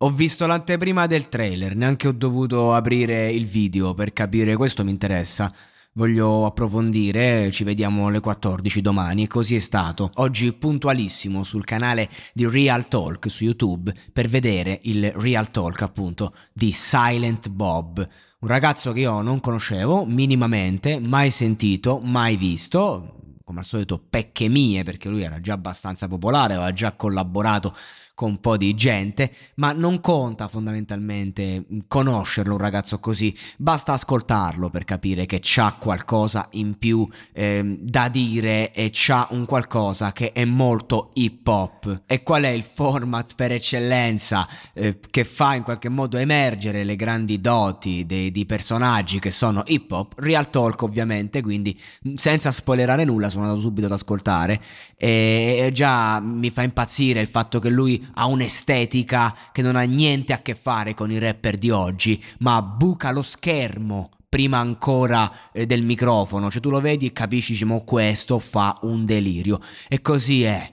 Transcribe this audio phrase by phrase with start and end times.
[0.00, 4.92] Ho visto l'anteprima del trailer, neanche ho dovuto aprire il video per capire questo mi
[4.92, 5.52] interessa.
[5.94, 10.12] Voglio approfondire, ci vediamo alle 14 domani e così è stato.
[10.14, 16.32] Oggi puntualissimo sul canale di Real Talk su YouTube per vedere il Real Talk appunto
[16.52, 17.98] di Silent Bob.
[18.38, 23.17] Un ragazzo che io non conoscevo minimamente, mai sentito, mai visto,
[23.48, 27.74] come al solito pecche mie perché lui era già abbastanza popolare, aveva già collaborato
[28.18, 34.70] con un po' di gente, ma non conta fondamentalmente conoscerlo un ragazzo così, basta ascoltarlo
[34.70, 40.32] per capire che c'ha qualcosa in più eh, da dire e c'ha un qualcosa che
[40.32, 42.02] è molto hip hop.
[42.06, 46.96] E qual è il format per eccellenza eh, che fa in qualche modo emergere le
[46.96, 50.14] grandi doti dei, di personaggi che sono hip hop?
[50.16, 51.80] Real Talk ovviamente, quindi
[52.16, 54.60] senza spoilerare nulla sono andato subito ad ascoltare
[54.96, 60.32] e, già mi fa impazzire il fatto che lui ha un'estetica che non ha niente
[60.32, 65.64] a che fare con i rapper di oggi, ma buca lo schermo prima ancora eh,
[65.64, 69.58] del microfono, cioè tu lo vedi e capisci, diciamo, questo fa un delirio.
[69.88, 70.72] E così è.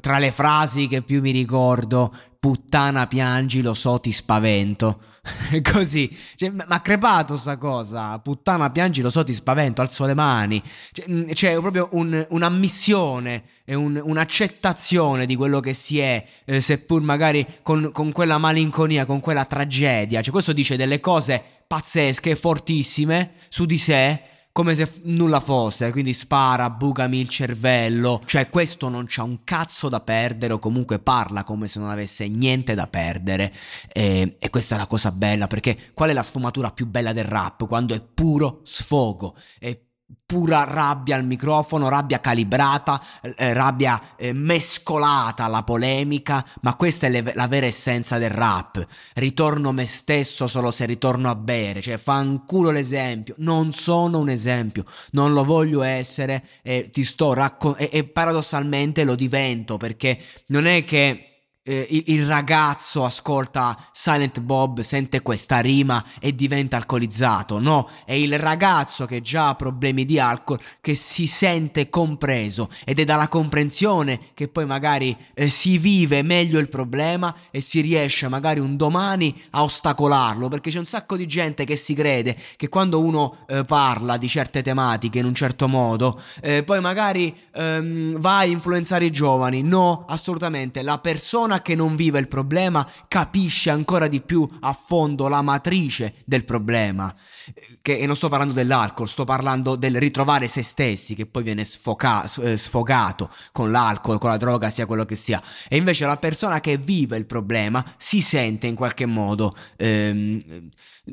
[0.00, 5.00] Tra le frasi che più mi ricordo, puttana piangi, lo so, ti spavento.
[5.72, 8.18] Così, cioè, ma ha crepato sta cosa.
[8.18, 9.80] Puttana piangi, lo so, ti spavento.
[9.82, 10.62] Alzo le mani.
[10.92, 17.46] Cioè, c'è proprio un, un'ammissione un, un'accettazione di quello che si è, eh, seppur magari
[17.62, 20.22] con, con quella malinconia, con quella tragedia.
[20.22, 24.22] Cioè, questo dice delle cose pazzesche, fortissime su di sé
[24.58, 29.44] come se f- nulla fosse, quindi spara, bucami il cervello, cioè questo non c'ha un
[29.44, 33.52] cazzo da perdere o comunque parla come se non avesse niente da perdere
[33.86, 37.22] e, e questa è la cosa bella perché qual è la sfumatura più bella del
[37.22, 37.68] rap?
[37.68, 39.78] Quando è puro sfogo, è
[40.28, 43.02] pura rabbia al microfono, rabbia calibrata,
[43.34, 48.86] eh, rabbia eh, mescolata alla polemica, ma questa è le, la vera essenza del rap.
[49.14, 54.84] Ritorno me stesso solo se ritorno a bere, cioè fanculo l'esempio, non sono un esempio,
[55.12, 60.66] non lo voglio essere e ti sto raccontando e, e paradossalmente lo divento perché non
[60.66, 61.28] è che
[61.68, 67.58] eh, il, il, ragazzo ascolta Silent Bob, sente questa rima e diventa alcolizzato.
[67.58, 72.98] No, è il ragazzo che già ha problemi di alcol che si sente compreso ed
[72.98, 78.28] è dalla comprensione che poi magari eh, si vive meglio il problema e si riesce
[78.28, 82.68] magari un domani a ostacolarlo perché c'è un sacco di gente che si crede che
[82.68, 88.18] quando uno eh, parla di certe tematiche in un certo modo eh, poi magari ehm,
[88.18, 89.62] va a influenzare i giovani.
[89.62, 90.82] No, assolutamente.
[90.82, 96.14] La persona che non vive il problema capisce ancora di più a fondo la matrice
[96.24, 97.14] del problema.
[97.82, 101.64] Che, e non sto parlando dell'alcol, sto parlando del ritrovare se stessi, che poi viene
[101.64, 105.42] sfoca, eh, sfogato con l'alcol, con la droga, sia quello che sia.
[105.68, 110.40] E invece la persona che vive il problema si sente in qualche modo ehm,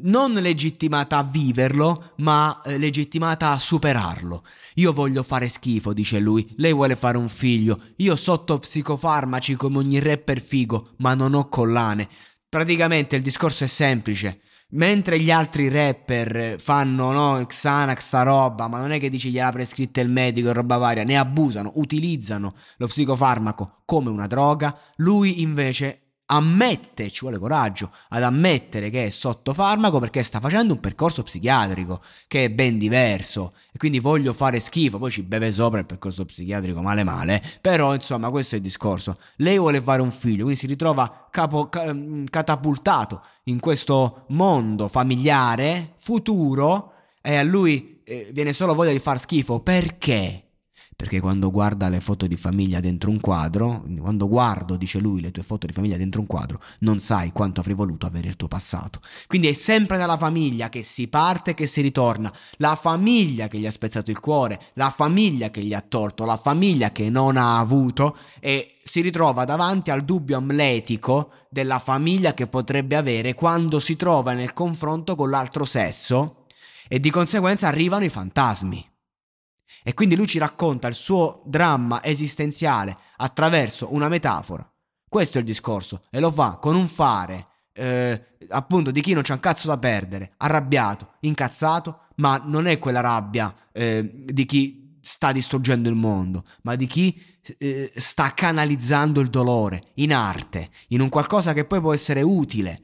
[0.01, 4.43] non legittimata a viverlo, ma eh, legittimata a superarlo.
[4.75, 9.77] Io voglio fare schifo, dice lui, lei vuole fare un figlio, io sotto psicofarmaci come
[9.77, 12.07] ogni rapper figo, ma non ho collane.
[12.47, 14.41] Praticamente il discorso è semplice.
[14.69, 19.51] Mentre gli altri rapper fanno no, Xanax, sta roba, ma non è che dici gliela
[19.51, 25.41] prescritta il medico e roba varia, ne abusano, utilizzano lo psicofarmaco come una droga, lui
[25.41, 30.79] invece ammette, ci vuole coraggio ad ammettere che è sotto farmaco perché sta facendo un
[30.79, 35.79] percorso psichiatrico che è ben diverso e quindi voglio fare schifo, poi ci beve sopra
[35.79, 39.17] il percorso psichiatrico male male, però insomma questo è il discorso.
[39.37, 45.93] Lei vuole fare un figlio, quindi si ritrova capo, mm, catapultato in questo mondo familiare,
[45.97, 50.44] futuro e a lui eh, viene solo voglia di far schifo perché?
[50.95, 55.31] Perché quando guarda le foto di famiglia dentro un quadro, quando guardo, dice lui, le
[55.31, 58.47] tue foto di famiglia dentro un quadro, non sai quanto avrei voluto avere il tuo
[58.47, 59.01] passato.
[59.27, 63.59] Quindi è sempre dalla famiglia che si parte e che si ritorna, la famiglia che
[63.59, 67.35] gli ha spezzato il cuore, la famiglia che gli ha tolto, la famiglia che non
[67.35, 73.79] ha avuto e si ritrova davanti al dubbio amletico della famiglia che potrebbe avere quando
[73.79, 76.45] si trova nel confronto con l'altro sesso
[76.87, 78.93] e di conseguenza arrivano i fantasmi.
[79.83, 84.69] E quindi lui ci racconta il suo dramma esistenziale attraverso una metafora.
[85.07, 87.47] Questo è il discorso e lo fa con un fare
[87.77, 92.79] eh, appunto di chi non c'ha un cazzo da perdere, arrabbiato, incazzato, ma non è
[92.79, 97.21] quella rabbia eh, di chi sta distruggendo il mondo, ma di chi
[97.57, 102.81] eh, sta canalizzando il dolore in arte, in un qualcosa che poi può essere utile.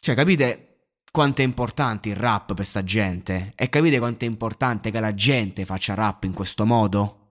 [0.00, 0.67] Cioè, capite
[1.10, 3.52] quanto è importante il rap per sta gente?
[3.56, 7.18] E capite quanto è importante che la gente faccia rap in questo modo?